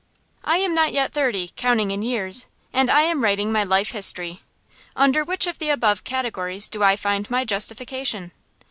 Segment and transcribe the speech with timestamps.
[0.43, 4.41] I am not yet thirty, counting in years, and I am writing my life history.
[4.95, 8.31] Under which of the above categories do I find my justification?